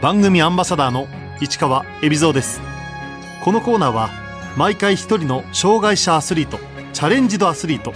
[0.00, 1.08] 番組アンバサダーの
[1.42, 2.62] 市川恵比蔵です。
[3.44, 4.08] このコーナーは
[4.56, 6.58] 毎回一人の障害者アスリート
[6.94, 7.92] チャレンジドアスリート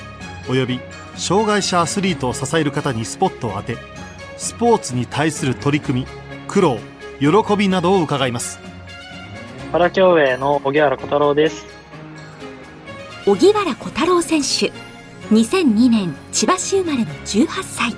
[0.47, 0.81] および
[1.17, 3.79] 障害者アスリートを支える方にスポットを当て
[4.37, 6.07] スポーツに対する取り組み
[6.47, 6.77] 苦労
[7.21, 8.59] 喜びなどを伺います。
[9.73, 11.65] パラ競泳の荻原小太郎です。
[13.27, 14.71] 荻原小太郎選手
[15.35, 17.97] 2002年千葉市生まれの18歳。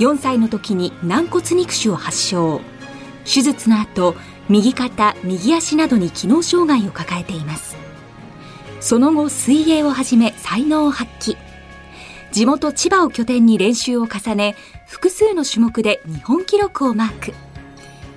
[0.00, 2.60] 4歳の時に軟骨肉腫を発症
[3.32, 4.16] 手術の後
[4.48, 7.76] 右肩右足などに機能障害を抱えています。
[8.80, 11.36] その後水泳をはじめ才能を発揮。
[12.32, 14.56] 地元千葉を拠点に練習を重ね
[14.88, 17.34] 複数の種目で日本記録をマーク。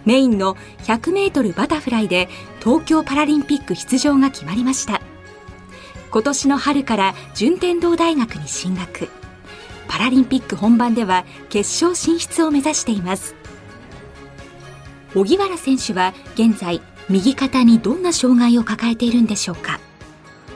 [0.06, 0.56] メインの
[0.86, 2.28] 100m バタフライで
[2.60, 5.00] 東京パラリンピック出場が決まりました。
[6.10, 9.10] 今年の春から順天堂大学に進学。
[9.88, 13.36] パラリンピック本番では決勝進出を目指しています。
[15.16, 19.80] 荻原選手は現在右肩にどんな障害を抱えているんでしょうか？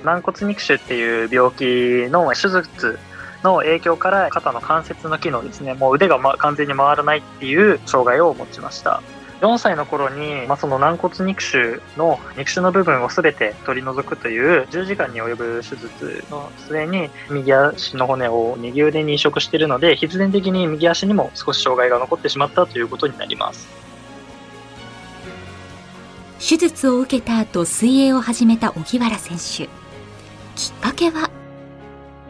[0.04, 2.98] 軟骨肉腫っていう病気の手術
[3.44, 5.74] の影響から肩の関節の機能ですね。
[5.74, 9.02] もう腕が、ま、完全に回らないっていう障害を持ちました。
[9.42, 23.87] 4歳の頃に、まあ、その軟骨肉腫の肉腫の部分を全て取り除くという10時間に及ぶ手術の末に右足の骨を右腕に移植しているので必然的に右足にも少し障害が残ってしまったということになります。
[26.40, 29.70] 手術を受けた後水泳を始めた荻原選手。
[30.56, 31.30] きっかけは？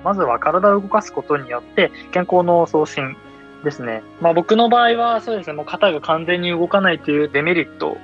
[0.04, 3.18] まずは体を動かすことによって健康の増進
[3.64, 4.04] ですね。
[4.22, 7.98] まあ僕の場合はそうですね、もう肩が完全に動かないというデメリット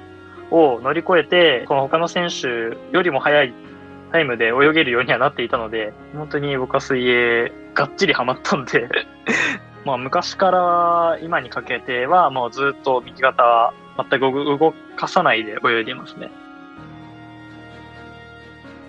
[0.51, 2.47] を乗り越えて、この他の選手
[2.93, 3.53] よりも速い
[4.11, 8.89] タイムで泳げるようにはなっていたので、本当に僕は水泳がっちりハマったんで。
[9.85, 16.29] まあ昔から今にかけてはもうずっと右肩は全く動かさないで泳いでいますね。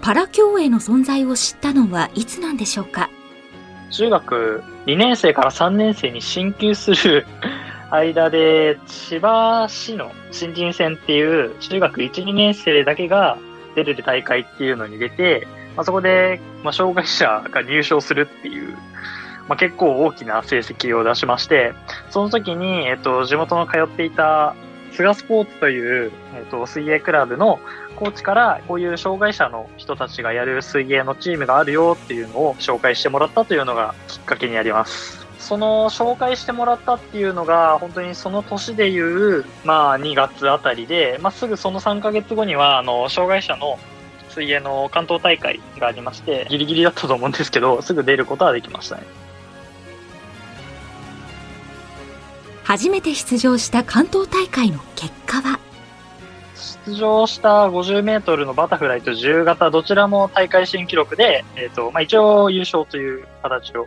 [0.00, 3.08] パラ競泳の存在を知ったのはいつなんでしょうか？
[3.90, 7.26] 中学2年生から3年生に進級する
[7.90, 13.38] 間で、千葉市の新人戦っていう中学1、2年生だけが
[13.74, 15.46] 出れる大会っていうのに出て、
[15.76, 18.72] まあ、そこで、まあ、障害者が入賞するっていう、
[19.48, 21.72] まあ、結構大きな成績を出しまして、
[22.10, 24.54] その時に、えっと、地元の通っていた
[24.96, 27.58] 菅スポーツという、えっと、水泳クラブの
[27.96, 35.24] コーチからこういう障害者の人たちがやる水泳のチームがあるよっていうのを紹介してもらったというのがきっかけになります。
[35.38, 43.78] その紹介してもらったっていうのが本当にその年でいう、まあ2月あたりで、まあすぐその3ヶ月後には、あの、障害者の
[44.30, 49.02] 水泳の関東大会がありまして、ギリギリだったと思うんですけど、すぐ出ることはできましたね。
[52.64, 55.60] 初めて出場した関東大会の結果は？
[56.86, 63.86] 出場した50メートルのバタフライと自由形、どちらも大会新記録で、えっ、ー、と、まあ、一応優勝という形を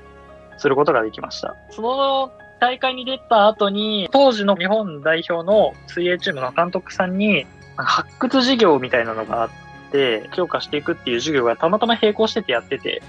[0.57, 1.55] することができました。
[1.71, 7.45] その大会に出た後に、当時の日本代表の水泳チームの監督さんに、
[7.75, 9.49] 発掘事業みたいなのがあっ
[9.91, 13.01] て、強化していくっていう授業がたまたま並行しててやってて、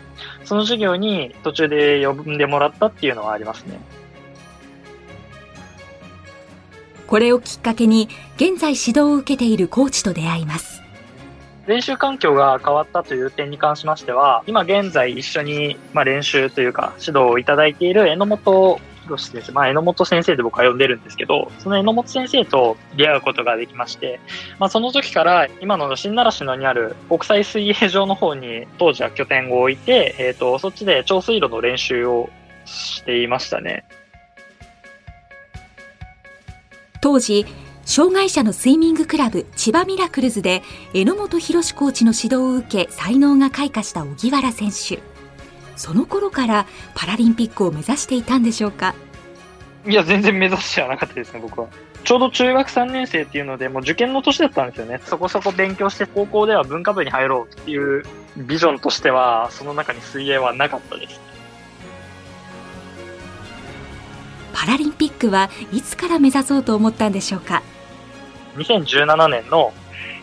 [0.44, 3.78] その授業に途中で呼んでもらったっていうのはありますね。
[7.08, 10.82] これをきっかけに現在指導を受けているコーチと出会います
[11.66, 24.20] 練習環境が変わったという点に関しましては今現在一緒に、まあ、練習というか指導をいただいている榎本博先生、まあ、榎本先生で僕は呼んでるんですけど、その榎本先生と出会うことができまして、
[24.58, 32.30] まあ、その時から今の新習志野にある国際水泳場の方に当時は拠点を置いて、えっ、ー、と、そっちで長水路の練習を
[32.66, 33.84] していましたね。
[37.00, 37.46] 当時
[37.84, 44.98] 障害者のスイミングクラブ千葉ミラクルズで榎本博コーチの指導を受け才能が開花した荻原選手。
[45.76, 48.94] その頃からパラリンピックを目指していたんでしょうか？
[49.86, 51.68] いや全然目指してはなかったですね僕は。
[52.04, 55.00] ちょうど中学3年生っていうのでもう受験の年だったんですよね。
[55.04, 58.02] そこそこ勉強して高校では文化部に入ろうっていう
[58.36, 61.20] ビジョンとしてはその中に水泳はなかったです。
[64.52, 67.62] パラリンピックはいつから目指そうと思ったんでしょうか
[68.56, 69.72] ？2017年の、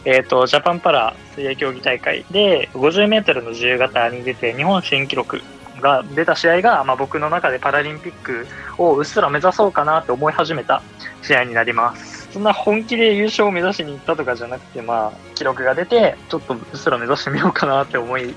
[0.05, 5.41] えーと、ジャパンパラ水泳競技大会で 50m の自由形に出て日本新記録
[5.81, 10.81] が出た試合が、まあ、僕の中でパラリンピックをうっすら目指そうかなって思い始めた
[11.21, 12.29] 試合になります。
[12.31, 18.33] そんな本気で優勝を目指しに行ったとかじゃなくて、まあ、記録が出てちょっとうっすら目指してみようかなって思い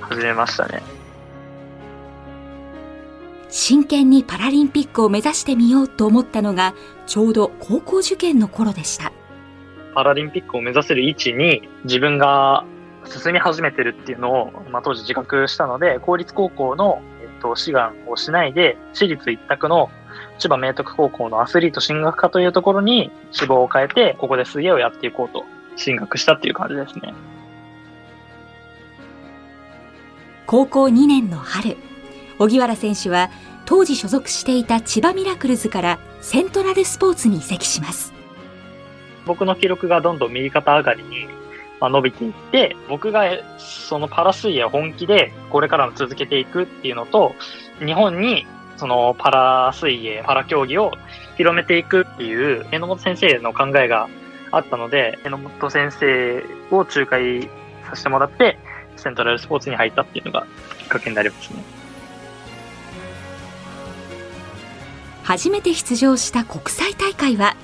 [0.00, 0.82] 始めましたね。
[3.52, 6.74] 真剣にパラリンピックを目指してみようと思ったのが
[7.06, 9.12] ちょうど高校受験の頃でした
[9.94, 12.64] パラリンピックを目指せる位置に自分が
[13.04, 19.90] 進み始めてるっていうのを、まあ、当時自覚したので、公立高校の、えっと、志願をしないで、私立一択の
[20.38, 25.44] 千葉明徳高校のアスリート進学科というところに志望を変えて、ここで水泳をやっていこうと
[25.76, 27.12] 進学したっていう感じですね。
[30.46, 31.76] 高校2年の春、
[32.38, 33.30] 荻原選手は
[33.64, 38.12] 当時所属していた千葉ミラクルズからセントラルスポーツに移籍します。
[39.24, 41.28] 僕の記録がどんどん右肩上がりに
[41.80, 43.24] 伸びていって、僕が
[43.58, 47.34] そのパラ水泳を本気でこれからも続けていくっていうのと、
[47.84, 48.46] 日本に
[48.76, 50.92] そのパラ水泳、パラ競技を
[51.36, 54.08] 広めていくっていう榎本先生の考えが
[54.50, 57.48] あったので、榎本先生を仲介
[57.88, 58.58] させてもらって、
[58.96, 60.46] セントラルスポーツに入ったっていうのが
[60.78, 61.62] きっかけになりますね。
[65.22, 67.56] 初めて出場した国際大会は？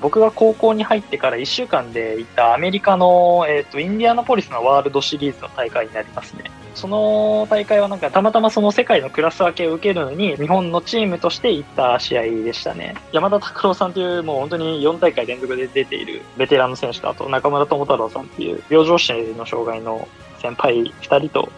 [0.00, 6.50] 僕が高校に入ってから1週間で行ったアメリカの、えっ、ー、と、インディアナポリスのワールドシリーズの大会になりますね。
[6.74, 12.94] その大会はなんかたまたまその世界のクラス分けを受けるのに日本のチームとして行った試合でしたね。
[13.12, 20.08] 山田拓郎さんというもう本当に4大会連続で出ているベテランの選手とあと中村智太郎さんっていう病状死の障害の
[20.38, 21.50] 先輩2人と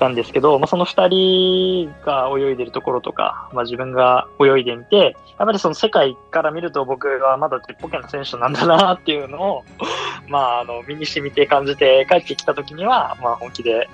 [0.00, 9.64] たんですけど、まあ、その二人が泳いでるところとか、まあ、自分が泳いでみて、やっぱりその世界から見ると僕はまだちっぽけな選手なんだなっていうのを、
[10.26, 13.88] まあ、あの、身に染みて感じて帰ってきた時には、まあ、本気で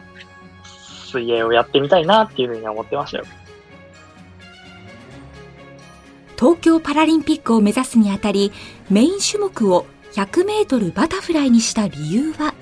[1.12, 3.25] 水泳をやってみたいなっていうふうに思ってましたよ。
[6.38, 8.53] 東京パラリンピックを目指すにあたり、
[8.91, 12.55] メイン種目を100メートルバタフライにした理由は？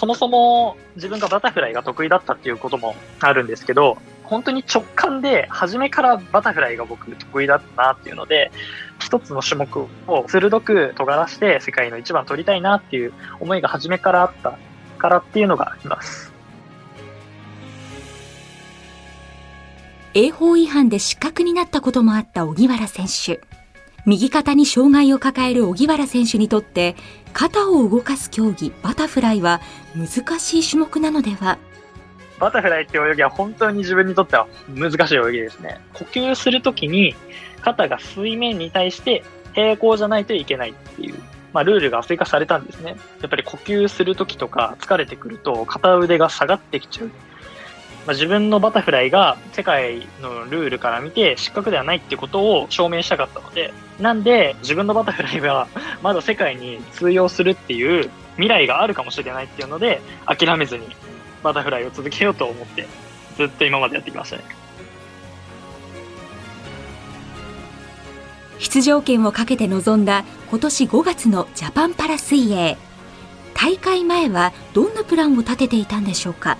[0.00, 8.50] そもそも自分がバタフライが得意だったっていうこともあるんですけど、本当に直感で初めからバタフライが僕得意だったなっていうので、
[8.98, 14.56] 一つの種目を鋭く尖らして世界の一番取りたいなっていう思いが初めからあった
[14.96, 16.32] からっていうのがあります。
[20.14, 23.49] 泳法違反で失格になったこともあった荻原選手。
[24.06, 26.96] 右肩に障害を抱える荻原選手にとって
[27.32, 29.60] 肩を動かす競技バタフライは
[29.94, 31.58] 難しい種目なのでは？
[32.38, 35.78] バタフライっていう泳ぎは本当に自分にとっては難しい泳ぎですね。
[35.92, 37.14] 呼吸するときに
[37.60, 41.16] 肩が水面に対して平行じゃないといけないっていう、
[41.52, 42.96] まあ、ルールが追加されたんですね。
[43.20, 47.10] やっぱり呼吸するときとか疲れてくると片腕が下がってきちゃう
[48.06, 55.68] まあ、自分のバタフライが世界のルールから見て失格ではないってことを証明したかったので、なんで自分のバタフライは
[56.02, 60.86] まだ世界に通用するっていう未来があるかもしれないっていうので、諦めずに
[61.42, 62.86] バタフライを続けようと思って、
[63.36, 64.44] ずっと今までやってきましたね。
[68.58, 72.76] 出場権をかけて臨んだ今年5月のジャパンパラ水泳。
[73.54, 76.56] 大会前はどんなプランを立てていたんでしょうか？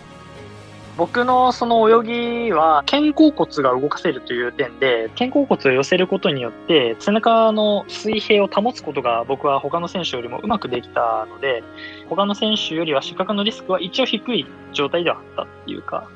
[1.01, 11.65] 僕のその泳ぎは肩甲骨が動かせるという点で、肩甲骨を寄せることによって背中の水平を保つことが僕は他の選手よりもうまくできたので、
[12.11, 16.07] 他の選手よりは失格のリスクは一応低い状態ではあったっていうか、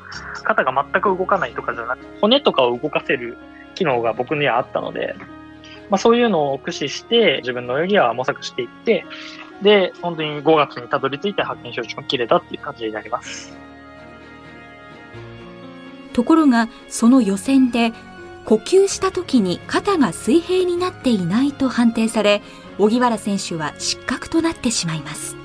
[0.43, 3.39] 肩が全く動かないとかじゃなくて、骨とかを動かせる
[3.75, 5.17] 機能が僕にはあったので、
[5.89, 9.07] まあ、そういうのを駆使して自分の泳ぎは模索していって、
[9.63, 13.74] で、本当に5月にたどり着いて発見標準が切れたっていう感じになります。
[16.15, 17.93] ところがその予選で
[18.47, 22.41] 呼吸した時に肩が水平になっていないと判定され
[22.79, 25.37] 荻原選手は失格となってしまいます。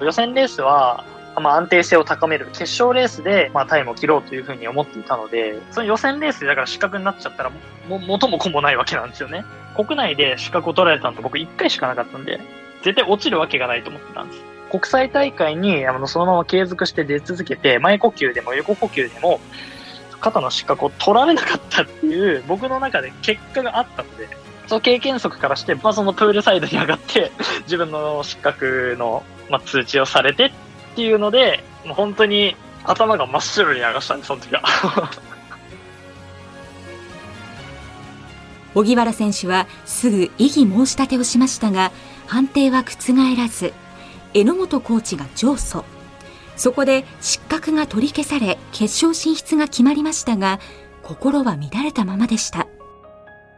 [0.00, 1.04] 予選レースは、
[1.36, 7.50] まあ、安定性を高める決勝レースで、まあ、タイムを切ろうというふうに思っていたのでその予選レースでだから失格になっちゃったら
[7.88, 9.44] も元も子もないわけなんですよね。
[9.76, 12.40] 国内で失格を取られたのと僕1回しかなかったんで
[12.82, 14.53] 絶対落ちるわけがないと思ってたんです。
[14.74, 19.38] 国際大会にあのそのまま継続して出続けて、前呼吸でも横呼吸でも、
[20.20, 24.28] 肩の失格を取られなかったっていう、 僕の中で結果があったので、
[24.66, 27.30] その経験則からして、まあ、そのプールサイドに上がって、
[27.70, 30.52] 自分の失格の、まあ、通知をされてっ
[30.96, 34.62] ていうので、もう本当に頭が真っ白に流したんです、その時は。
[38.74, 41.92] 荻原選手はすぐ異議申し立てをしましたが、
[42.26, 43.72] 判定は覆らず、
[44.34, 45.84] 榎本コーチが上訴
[46.56, 50.60] そこで失格が取り消され決勝進出が決まりましたが
[51.02, 52.66] 心は乱れたままでした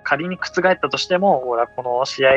[0.04, 2.30] 仮に覆ったとしても俺はこの試合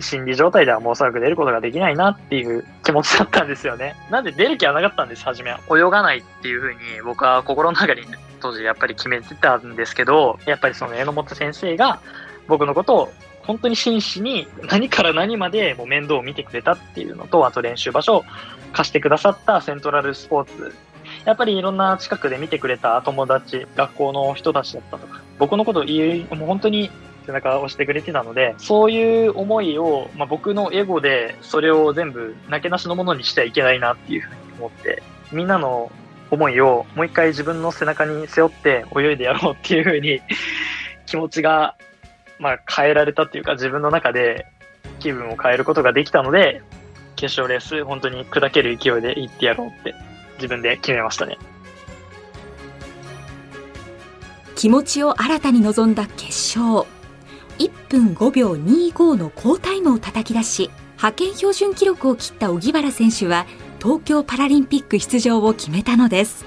[0.00, 3.96] 心理状態ではもうおそらく出ることができないなっていう気持ちだったんですよね。
[4.10, 5.58] なんで出る気はなかったんです、初めは。
[5.68, 8.02] 泳がないっていうふうに僕は心の中に
[8.40, 12.00] 当時やっぱり決めてたんですけど、やっぱりその榎本先生が
[12.46, 18.24] 僕のことを本当に真摯に何から何までもう面倒を見てくれたっていうのと、あと練習場所を
[18.72, 20.74] 貸してくださったセントラルスポーツ。
[21.24, 26.90] やっぱりいろんな近くで見てくれた友達、学校の人たちだったとか、僕のことを言う、もう本当に
[27.26, 35.90] 背中を押してくれてたので、そういう思いを、まあ、僕のエゴでそれを全部なけなしのものにしてはいけないなっていうふうに思って、みんなの
[36.30, 40.20] 思いをもう一回自分の背中に背負って泳いでやろうっていうふうに
[41.06, 41.76] 気持ちが、
[42.40, 44.46] まあ、変えられたっていうか自分の中で
[44.98, 46.62] 気分を変えることができたので、
[47.14, 49.94] 決勝レース本当に砕ける勢いで行ってやろうって
[50.36, 51.36] 自分で決めましたね。
[54.56, 56.26] 気持ちを新たに臨んだ決
[56.58, 56.86] 勝。
[57.58, 63.46] 1分5秒25の好タイムを叩き出し、派遣標準記録を切った荻原選手は
[63.82, 66.46] 東京パラリンピック出場を決めたのです。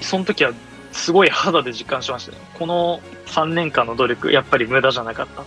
[0.00, 0.52] その時は
[0.94, 2.38] すごい肌で実感しましたね。
[2.54, 5.46] この3年間の努力、やっぱり無駄じゃなかったと。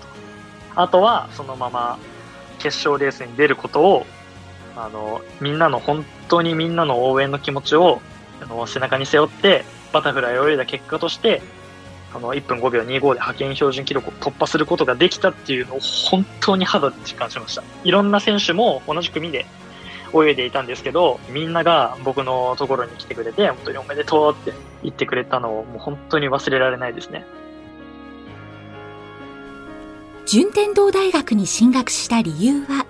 [0.76, 1.98] あとは、そのまま
[2.60, 4.06] 決勝レースに出ることを、
[4.76, 8.02] あの、みんなの、本当にみんなの応援の気持ちを、
[8.42, 9.64] あの、背中に背負って、
[9.94, 11.42] バタフライを泳いだ結果として、
[12.14, 17.64] あの、1分5秒25で派遣標準記録を突破することができたっていうのを本当に肌で実感しました。
[17.86, 19.46] いろんな選手も同じ組で
[20.14, 27.26] 泳いでいたんですけど、みんなが僕のところに来てくれて、本当におめでとうって言ってくれたのをもう本当に忘れられないですね。
[30.26, 32.86] 順天堂大学に進学した理由は？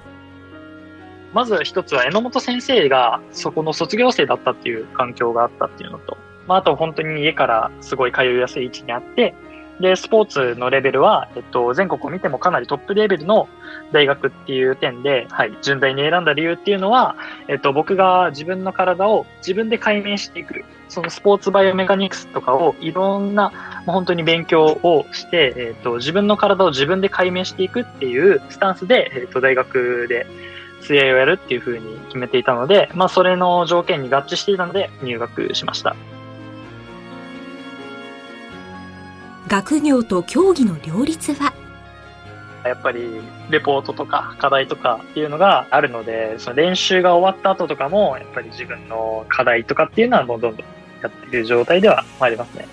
[1.33, 9.35] まず一つは榎本先生がそこの卒業生だったっていう環境があったっていうのと、まあ、あと本当に家からすごい通いやすい位置にあって、
[9.79, 13.47] で、スポーツのレベルは、えっと、全国を見てもかなりトップレベルの
[13.91, 17.15] 大学っていう点で、はい、順大に選んだ理由っていうのは、
[17.47, 23.51] えっと、僕が自分の体を自分で解明していく、そのスポーツバイオメカニクスとかをいろんな、
[23.85, 30.25] 本当に勉強をして、えっと、自分の体を自分で解明していくっていうスタンスで、えっと、大学で、
[30.81, 35.95] 水泳をやるっていうふうに決めていたので、まあ、それの条件に合致していたので入学しました。
[39.47, 41.53] 学業と競技の両立は？
[42.65, 50.65] やっぱりレポートとか課題とかっていうのがあるので、その練習が終わった後とかも、やっぱり自分の課題とかっていうのはもうどんどん
[51.01, 52.67] やっている状態ではありますね。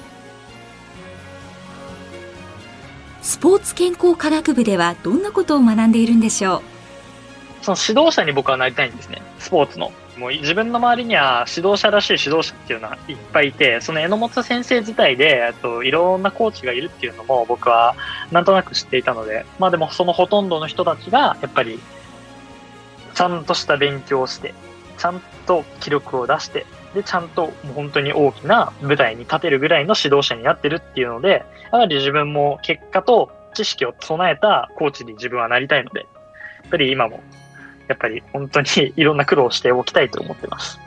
[3.23, 7.65] スポーツ健康科学部ではどんなことを学んでいるんでしょう？
[7.65, 9.23] その指導者に僕はなりたいんですね。
[9.39, 9.93] スポーツの。
[10.17, 17.97] もう自分の周りには指導者らしい指導者っていうのはいっぱいいて、その榎本先生自体で、といろんなコーチがいるっていうのも僕は
[18.31, 21.81] なんとなく知っていたので、まあでもそのほとんどの人たちがやっぱり
[23.15, 24.55] ちゃんとした勉強をして、
[24.99, 36.07] ちゃんと記録を出して、で、ちゃんともう本当に大きな舞台に立てるぐらいの指導者になってるっていうので、やはり自分も結果と知識を備えたコーチに自分はなりたいので、や
[36.69, 37.21] っぱり今も
[37.89, 40.81] やっぱり本当に いろんな苦労をしておきたいと思ってます。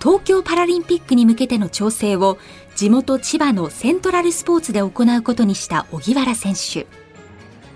[0.00, 2.36] 東京パラリンピックに向けての調整を
[2.74, 6.86] 地元千葉のセントラルスポーツで行うことにした荻原選手。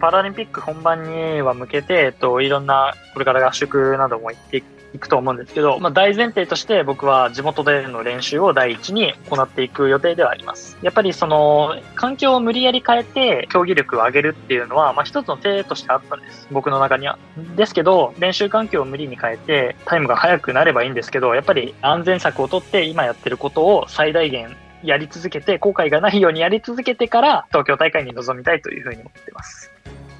[0.00, 4.62] パラリンピック本番には向けて、えっと、いろんなこれから合宿なども行ってい
[4.98, 10.76] くと思うんですけど、まあ、大前提として僕は地元での練習を第一に行っていく予定ではあります。
[10.82, 16.48] やっぱりその、環境を無理やり変えて競技力を上げるっていうのは、まあ、一つの手としてあったんです。
[16.50, 17.18] 僕の中には。
[17.56, 29.72] ですけど、練習環境を無理に変えて、タイムが速くなればいいんですけど、やっぱり安全策をとって今やってることを最大限やり続けて、後悔がないようにやり続けてから、東京大会に臨みたいというふうに思ってます。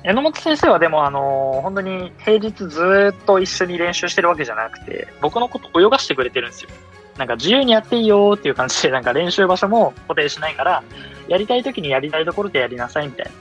[0.06, 6.70] 榎本先生はでも、あの、本当に平日ずっと一緒に練習してるわけじゃなくて、僕のこと泳がしてくれてるんですよ。
[7.18, 10.84] なんか自由にやっていいよっていう感じで、なんか練習場所も固定しないから、
[11.26, 13.32] やりたい時にやりたいところでやりなさいみたいな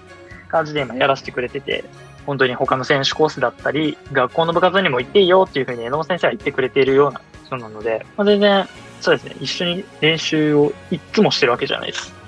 [0.47, 1.83] 感じで今やらせてくれてて、
[2.25, 8.67] 本当に他の選手コースだったり、学校の部活にも行っていいよっていうふうに榎本先生は言ってくれているような人なので、まあ、全然、
[9.01, 12.24] そうですね、一緒に練習をいつもしてるわけじゃないです。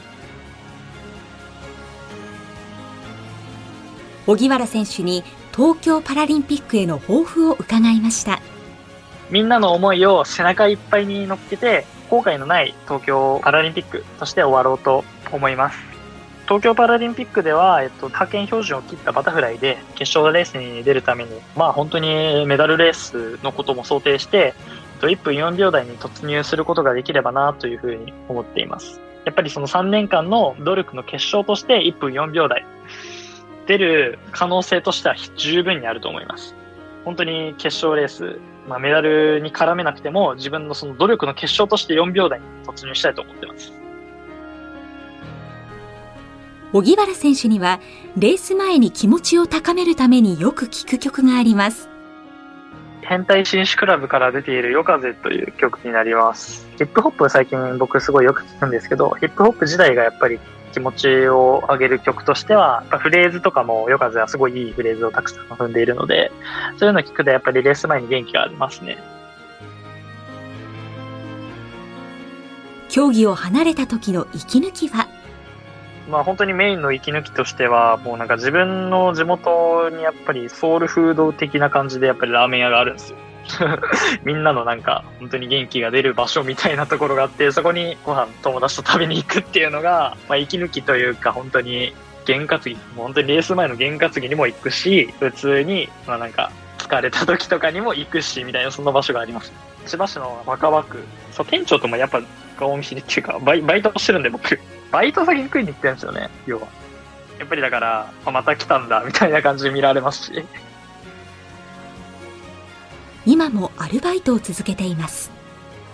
[4.28, 5.24] 荻原選手に
[5.56, 8.40] 東京パラリンピックへの抱負を伺いました
[9.32, 15.98] みんなの思いを背中いっぱいに乗っけて後悔のない東京パラリンピックとして終わろうと思います
[16.48, 24.54] 東京パラリンピックでは、えっと、派遣標準を切ったバタフライで決勝レースに出るために、まあ本当にメダルレースのことも想定して、
[24.94, 29.02] えっと1分4秒台に突入することができればなというふうに思っています。
[29.26, 32.66] やっぱりその3年間の努力の結晶として1分4秒台。
[33.68, 36.56] 出る可能性としては十分にあると思います。
[37.06, 43.72] 本当に決勝レース、まあ、メダルに絡めなくても自分のその努力の結晶として4秒台に突入したいと思ってます。
[46.74, 47.80] 荻原選手には
[48.18, 51.90] レース前に気持ちを高めるためによく聴く曲があります
[53.02, 60.40] 変態紳士クラブから出ている夜風という曲になりますヒップホップ最近僕すごいよく聞くんですけどヒップホップ時代がやっぱり
[60.78, 66.32] 気持ちを上げる曲としては、フレーズとかも夜風はすごいいいフレーズをたくさん踏んでいるので、
[66.78, 69.00] そういうのを聞くとやっぱりレース前に元気がありますね。
[72.90, 75.08] 競技を離れた時の息抜きは？
[76.10, 83.18] まあ本当にメインの息抜きとしては、もうなんか自分の地元にやっぱりソウルフード的な感じでやっぱりラーメン屋があるんですよ。
[84.24, 91.94] みんなのなんか本当に元気が出る場所みたいなところがあって、そこにご飯友達と食べに行くっていうのが、まあ息抜きというか本当に
[92.26, 99.52] 験担ぎ、もう本当にレース前の験担ぎにも行くし、普通にまあなんか疲れた時とかにも行くし、みたいなそんな場所があります。
[99.86, 101.00] 千葉市の若葉区、
[101.32, 102.22] そう店長ともやっぱ
[102.58, 104.60] 顔見知りっていうかバイ、バイトしてるんで僕、
[104.92, 106.68] バイト先に食いに行ってるんですよね、要は。
[107.40, 110.46] やっぱりだから、また来たんだ、みたいな感じで見られますし。
[113.28, 115.30] 今もアルバイトを続けています。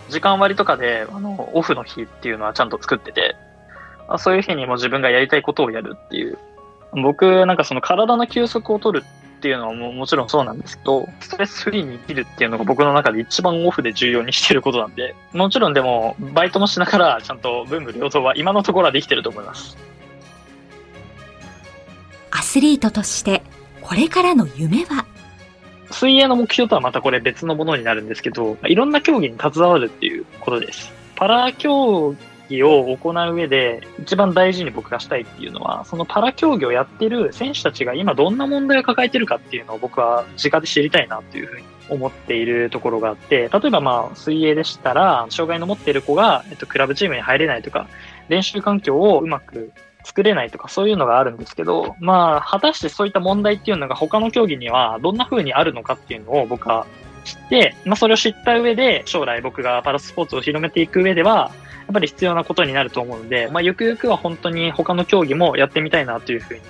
[0.09, 3.35] 時間割とかで、あの、オフの日っていうのはちゃんと作ってて、
[4.07, 6.37] あそういう日にも自分がやりたいことをやるっていう。
[6.93, 19.75] 僕、なんかその体の休息を取るっていうのはももちろんそうなんですけど、ストレスフリーに生きるっていうのが僕の中で一番オフで重要にしてることなんで、もちろんでも、バイトもしながら、ちゃんと文武両道は今のところはできてると思います。
[22.29, 23.41] アスリートとして、
[23.81, 25.07] これからの夢は？
[25.93, 30.91] 水泳の目標とはまたこれ別のものになるんですけど、いろんな競技に携わるっていうことです。
[31.15, 32.15] パラ競
[32.49, 47.87] 技を行う上で一番大事に僕がしたいっていうのは、そのパラ競技をやってる選手たちが今どんな問題を抱えてるかっていうのを僕は直で知りたいなっていうふうに思っているところがあって、例えばまあ水泳でしたら、障害の持っている子が、えっと、クラブチームに入れないとか、
[48.29, 49.71] 練習環境をうまく
[50.03, 56.85] 作れないとかそういうのがあるんですけど、まあ、果たしてそういった問題っていうのが他の競技にはどんな風にあるのかっていうのを僕は
[57.23, 61.51] 知って、まあそれを知った上で将来僕がパラスポーツを広めていく上では、
[61.85, 66.61] やっぱり必要なことになると思うので、まあ、ゆくゆくは本当に他の競技もやってみたいなというふうに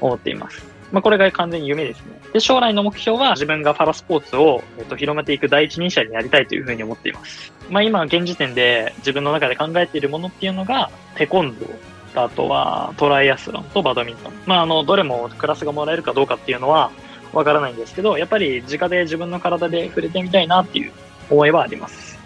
[0.00, 0.66] 思っています。
[0.92, 2.20] まあ、これが完全に夢ですね。
[2.32, 7.52] で、将来の目標は自分がパラスポーツを、えっと、広めていく第一人者になりたいというふうに思っています。
[7.70, 11.70] まあ、今、現時点で自分の中で考えているものっていうのが、テコンドー、
[12.14, 14.32] あとはトライアスロンとバドミントン。
[14.46, 16.90] まあ、あの、どれもクラスがもらえるかどうかっていうのは
[17.32, 20.92] わからないんですけど、やっぱり直で自分の体で触れてみたいなっていう
[21.30, 22.18] 思いはあります。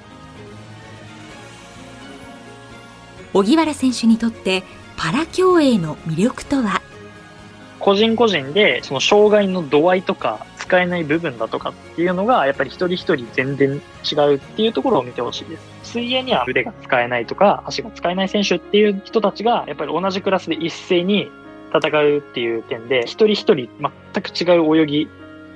[3.34, 4.62] 荻原選手にとって
[4.96, 6.80] パラ競泳の魅力とは？
[7.80, 15.92] 個人個人でその障害の度合いとか使えない部分だとかっていうのがやっぱり一人一人全然違うっていうところを見てほしいです。
[15.92, 21.31] 水泳には腕が使えないとか足が使えない選手っていう人たちがやっぱり同じクラスで一斉に
[21.74, 23.68] 戦うっていう点で一人一人
[24.12, 25.09] 全く違う泳ぎ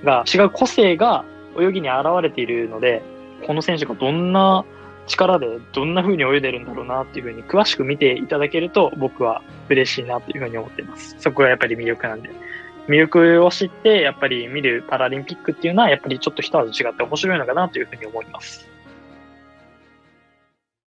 [0.05, 1.25] が違う個性が
[1.59, 3.03] 泳ぎに現れているので
[3.47, 4.64] この選手がどんな
[5.07, 11.16] 力でどんな風に泳いでるんだろうなっていう風に詳しく見ていただけると僕は嬉しいなという風に思ってます。
[11.18, 12.31] そこがやっぱり魅力なんで。
[12.88, 18.66] 魅力を知ってやっぱり見るパラリンピックっていうのはやっぱりちょっと一味違って面白いのかなというふうに思います。